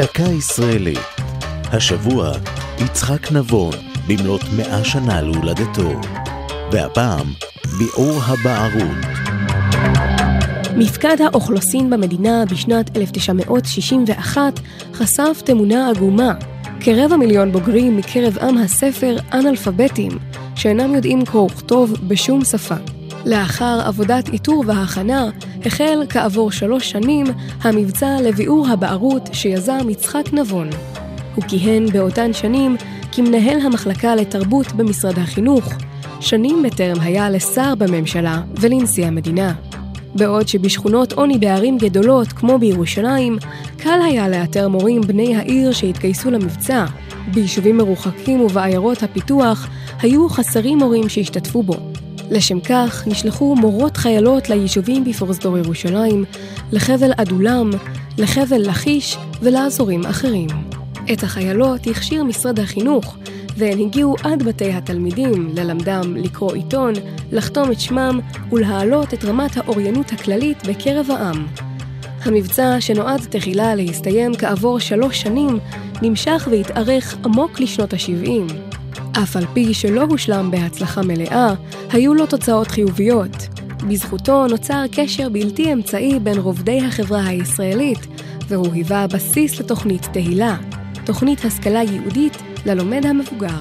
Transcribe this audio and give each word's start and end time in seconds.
דקה 0.00 0.22
ישראלית. 0.22 0.98
השבוע 1.72 2.32
יצחק 2.84 3.32
נבון 3.32 3.74
במלאת 4.06 4.40
מאה 4.56 4.84
שנה 4.84 5.22
להולדתו. 5.22 6.00
והפעם 6.72 7.26
ביאור 7.78 8.20
הבערות. 8.22 8.96
מפקד 10.76 11.16
האוכלוסין 11.20 11.90
במדינה 11.90 12.44
בשנת 12.50 12.96
1961 12.96 14.60
חשף 14.94 15.42
תמונה 15.44 15.90
עגומה. 15.90 16.34
כרבע 16.80 17.16
מיליון 17.16 17.52
בוגרים 17.52 17.96
מקרב 17.96 18.38
עם 18.38 18.58
הספר 18.58 19.16
אנאלפביתים, 19.32 20.10
שאינם 20.56 20.94
יודעים 20.94 21.24
קרוא 21.24 21.46
וכתוב 21.46 21.94
בשום 22.08 22.44
שפה. 22.44 22.99
לאחר 23.26 23.80
עבודת 23.84 24.28
איתור 24.28 24.64
והכנה, 24.66 25.30
החל 25.64 26.04
כעבור 26.08 26.50
שלוש 26.52 26.90
שנים 26.90 27.26
המבצע 27.62 28.16
לביעור 28.22 28.68
הבערות 28.68 29.28
שיזם 29.32 29.90
יצחק 29.90 30.32
נבון. 30.32 30.70
הוא 31.34 31.44
כיהן 31.48 31.86
באותן 31.86 32.32
שנים 32.32 32.76
כמנהל 33.12 33.60
המחלקה 33.60 34.14
לתרבות 34.14 34.72
במשרד 34.72 35.18
החינוך, 35.18 35.72
שנים 36.20 36.62
בטרם 36.62 37.00
היה 37.00 37.30
לשר 37.30 37.74
בממשלה 37.74 38.42
ולנשיא 38.60 39.06
המדינה. 39.06 39.54
בעוד 40.14 40.48
שבשכונות 40.48 41.12
עוני 41.12 41.38
בערים 41.38 41.78
גדולות 41.78 42.28
כמו 42.28 42.58
בירושלים, 42.58 43.38
קל 43.76 44.00
היה 44.04 44.28
לאתר 44.28 44.68
מורים 44.68 45.00
בני 45.00 45.36
העיר 45.36 45.72
שהתגייסו 45.72 46.30
למבצע. 46.30 46.84
ביישובים 47.34 47.76
מרוחקים 47.76 48.40
ובעיירות 48.40 49.02
הפיתוח 49.02 49.68
היו 50.00 50.28
חסרים 50.28 50.78
מורים 50.78 51.08
שהשתתפו 51.08 51.62
בו. 51.62 51.89
לשם 52.30 52.60
כך 52.60 53.06
נשלחו 53.06 53.56
מורות 53.56 53.96
חיילות 53.96 54.50
ליישובים 54.50 55.04
בפרוזדור 55.04 55.58
ירושלים, 55.58 56.24
לחבל 56.72 57.12
עדולם, 57.16 57.70
לחבל 58.18 58.60
לכיש 58.70 59.16
ולאזורים 59.40 60.06
אחרים. 60.06 60.48
את 61.12 61.22
החיילות 61.22 61.86
הכשיר 61.86 62.24
משרד 62.24 62.60
החינוך, 62.60 63.16
והן 63.56 63.80
הגיעו 63.80 64.16
עד 64.22 64.42
בתי 64.42 64.72
התלמידים 64.72 65.48
ללמדם 65.54 66.16
לקרוא 66.16 66.52
עיתון, 66.52 66.92
לחתום 67.32 67.72
את 67.72 67.80
שמם 67.80 68.20
ולהעלות 68.52 69.14
את 69.14 69.24
רמת 69.24 69.56
האוריינות 69.56 70.12
הכללית 70.12 70.66
בקרב 70.66 71.10
העם. 71.10 71.46
המבצע, 72.22 72.76
שנועד 72.80 73.20
תחילה 73.30 73.74
להסתיים 73.74 74.34
כעבור 74.34 74.80
שלוש 74.80 75.20
שנים, 75.22 75.58
נמשך 76.02 76.48
והתארך 76.50 77.16
עמוק 77.24 77.60
לשנות 77.60 77.92
ה-70. 77.92 78.52
אף 79.22 79.36
על 79.36 79.44
פי 79.54 79.74
שלא 79.74 80.02
הושלם 80.02 80.50
בהצלחה 80.50 81.02
מלאה, 81.02 81.54
היו 81.92 82.14
לו 82.14 82.26
תוצאות 82.26 82.68
חיוביות. 82.68 83.48
בזכותו 83.88 84.46
נוצר 84.46 84.84
קשר 84.92 85.28
בלתי 85.28 85.72
אמצעי 85.72 86.18
בין 86.20 86.38
רובדי 86.38 86.80
החברה 86.86 87.26
הישראלית, 87.26 88.06
והוא 88.48 88.72
היווה 88.72 89.06
בסיס 89.06 89.60
לתוכנית 89.60 90.08
תהילה, 90.12 90.56
תוכנית 91.04 91.44
השכלה 91.44 91.82
ייעודית 91.82 92.36
ללומד 92.66 93.06
המבוגר. 93.06 93.60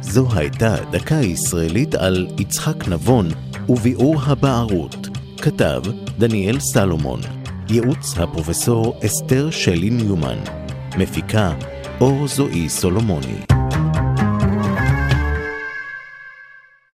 זו 0.00 0.28
הייתה 0.34 0.76
דקה 0.90 1.14
ישראלית 1.14 1.94
על 1.94 2.26
יצחק 2.38 2.88
נבון 2.88 3.28
וביאור 3.68 4.16
הבערות. 4.22 5.08
כתב 5.42 5.82
דניאל 6.18 6.60
סלומון. 6.60 7.20
ייעוץ 7.68 8.18
הפרופסור 8.18 9.00
אסתר 9.06 9.50
שלי 9.50 9.90
ניומן. 9.90 10.38
מפיקה 10.98 11.52
אור 12.00 12.28
זועי 12.28 12.68
סולומוני. 12.68 13.55